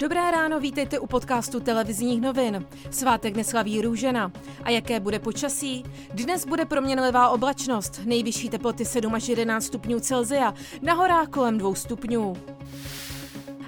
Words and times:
Dobré 0.00 0.30
ráno, 0.30 0.60
vítejte 0.60 0.98
u 0.98 1.06
podcastu 1.06 1.60
televizních 1.60 2.20
novin. 2.20 2.66
Svátek 2.90 3.36
neslaví 3.36 3.80
Růžena. 3.80 4.32
A 4.62 4.70
jaké 4.70 5.00
bude 5.00 5.18
počasí? 5.18 5.84
Dnes 6.14 6.46
bude 6.46 6.64
proměnlivá 6.64 7.28
oblačnost, 7.28 8.00
nejvyšší 8.04 8.48
teploty 8.48 8.84
7 8.84 9.14
až 9.14 9.28
11 9.28 9.64
stupňů 9.64 10.00
Celzia, 10.00 10.54
na 10.82 10.94
horách 10.94 11.28
kolem 11.28 11.58
2 11.58 11.74
stupňů. 11.74 12.36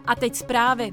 A 0.07 0.15
teď 0.15 0.35
zprávy. 0.35 0.91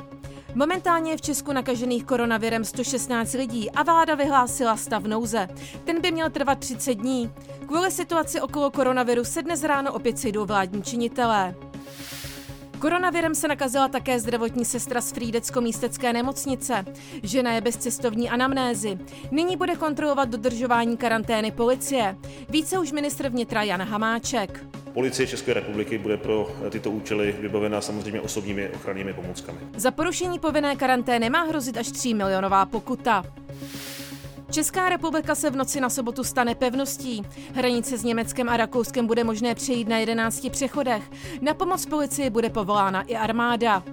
Momentálně 0.56 1.12
je 1.12 1.18
v 1.18 1.22
Česku 1.22 1.52
nakažených 1.54 2.04
koronavirem 2.04 2.66
116 2.66 3.34
lidí 3.34 3.72
a 3.72 3.84
vláda 3.84 4.16
vyhlásila 4.16 4.78
stav 4.78 5.04
nouze. 5.04 5.48
Ten 5.84 6.02
by 6.02 6.12
měl 6.12 6.30
trvat 6.30 6.60
30 6.60 6.94
dní. 6.94 7.32
Kvůli 7.68 7.92
situaci 7.92 8.42
okolo 8.42 8.72
koronaviru 8.72 9.24
se 9.24 9.42
dnes 9.42 9.64
ráno 9.64 9.94
opět 9.94 10.20
sejdou 10.20 10.46
vládní 10.46 10.84
činitelé. 10.84 11.56
Koronavirem 12.80 13.36
se 13.36 13.48
nakazila 13.48 13.88
také 13.88 14.20
zdravotní 14.20 14.66
sestra 14.66 15.02
z 15.02 15.14
Frídecko-místecké 15.14 16.14
nemocnice. 16.14 16.86
Žena 17.24 17.54
je 17.54 17.62
bez 17.62 17.78
cestovní 17.78 18.30
anamnézy. 18.30 19.00
Nyní 19.32 19.58
bude 19.58 19.76
kontrolovat 19.76 20.30
dodržování 20.30 20.98
karantény 20.98 21.52
policie. 21.52 22.18
Více 22.50 22.80
už 22.80 22.92
ministr 22.92 23.30
vnitra 23.30 23.64
Jan 23.64 23.82
Hamáček. 23.82 24.66
Policie 24.94 25.28
České 25.28 25.54
republiky 25.54 25.98
bude 25.98 26.18
pro 26.18 26.56
tyto 26.70 26.92
účely 26.92 27.36
vybavena 27.40 27.82
samozřejmě 27.82 28.22
osobními 28.22 28.70
ochrannými 28.70 29.14
pomůckami. 29.14 29.58
Za 29.76 29.92
porušení 29.92 30.40
povinné 30.40 30.76
karantény 30.76 31.30
má 31.30 31.44
hrozit 31.44 31.78
až 31.78 31.92
3 31.92 32.14
milionová 32.14 32.66
pokuta. 32.66 33.24
Česká 34.50 34.90
republika 34.90 35.36
se 35.36 35.50
v 35.50 35.56
noci 35.56 35.82
na 35.82 35.90
sobotu 35.90 36.24
stane 36.24 36.56
pevností. 36.56 37.24
Hranice 37.54 37.98
s 37.98 38.04
Německem 38.04 38.50
a 38.50 38.58
Rakouskem 38.58 39.08
bude 39.08 39.24
možné 39.24 39.56
přejít 39.56 39.88
na 39.88 39.98
11 39.98 40.50
přechodech. 40.52 41.04
Na 41.42 41.54
pomoc 41.54 41.86
policii 41.86 42.30
bude 42.30 42.50
povolána 42.50 43.02
i 43.02 43.16
armáda. 43.16 43.84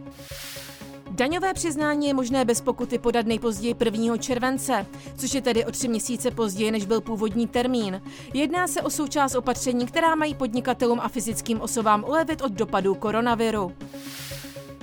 Daňové 1.11 1.55
přiznání 1.55 2.07
je 2.07 2.15
možné 2.15 2.45
bez 2.45 2.61
pokuty 2.61 2.99
podat 2.99 3.27
nejpozději 3.27 3.75
1. 3.85 4.17
července, 4.17 4.87
což 5.17 5.35
je 5.35 5.43
tedy 5.43 5.65
o 5.65 5.71
tři 5.71 5.89
měsíce 5.89 6.31
později, 6.31 6.71
než 6.71 6.85
byl 6.85 7.01
původní 7.01 7.47
termín. 7.47 8.03
Jedná 8.35 8.69
se 8.69 8.83
o 8.83 8.91
součást 8.91 9.35
opatření, 9.35 9.87
která 9.87 10.15
mají 10.15 10.35
podnikatelům 10.35 11.01
a 11.01 11.09
fyzickým 11.09 11.61
osobám 11.61 12.05
ulevit 12.09 12.43
od 12.43 12.53
dopadů 12.53 12.95
koronaviru. 12.95 13.73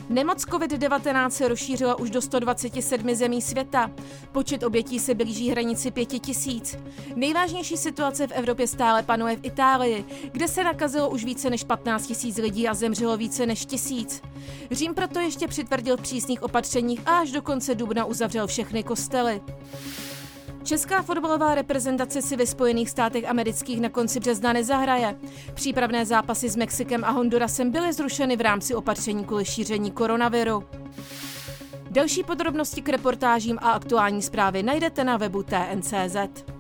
Nemoc 0.10 0.46
COVID-19 0.46 1.30
se 1.30 1.48
rozšířila 1.48 2.00
už 2.00 2.10
do 2.10 2.22
127 2.22 3.16
zemí 3.16 3.42
světa. 3.42 3.92
Počet 4.32 4.64
obětí 4.64 5.00
se 5.00 5.14
blíží 5.14 5.50
hranici 5.50 5.92
5 5.92 6.06
tisíc. 6.06 6.78
Nejvážnější 7.16 7.78
situace 7.78 8.28
v 8.28 8.32
Evropě 8.32 8.68
stále 8.68 9.04
panuje 9.04 9.36
v 9.36 9.46
Itálii, 9.46 10.06
kde 10.32 10.48
se 10.48 10.64
nakazilo 10.64 11.10
už 11.10 11.26
více 11.26 11.50
než 11.50 11.64
15 11.64 12.08
tisíc 12.08 12.38
lidí 12.38 12.68
a 12.68 12.74
zemřelo 12.74 13.18
více 13.18 13.46
než 13.46 13.66
tisíc. 13.66 14.22
Řím 14.72 14.94
proto 14.94 15.20
ještě 15.20 15.48
přitvrdil 15.48 15.98
přísných 15.98 16.44
opatřeních 16.44 17.02
a 17.06 17.18
až 17.18 17.32
do 17.32 17.42
konce 17.42 17.76
dubna 17.76 18.06
uzavřel 18.06 18.48
všechny 18.48 18.84
kostely. 18.84 19.42
Česká 20.64 21.02
fotbalová 21.02 21.56
reprezentace 21.56 22.22
si 22.22 22.36
ve 22.36 22.46
Spojených 22.46 22.90
státech 22.90 23.30
amerických 23.30 23.82
na 23.82 23.90
konci 23.90 24.20
března 24.20 24.54
nezahraje. 24.54 25.16
Přípravné 25.54 26.06
zápasy 26.06 26.50
s 26.50 26.56
Mexikem 26.56 27.04
a 27.04 27.10
Hondurasem 27.10 27.72
byly 27.72 27.94
zrušeny 27.94 28.38
v 28.38 28.42
rámci 28.42 28.76
opatření 28.76 29.26
kvůli 29.26 29.46
šíření 29.46 29.92
koronaviru. 29.92 30.64
Další 31.92 32.24
podrobnosti 32.24 32.82
k 32.82 32.90
reportážím 32.90 33.60
a 33.62 33.72
aktuální 33.72 34.22
zprávy 34.22 34.64
najdete 34.64 35.04
na 35.04 35.18
webu 35.18 35.44
TNCZ. 35.44 36.54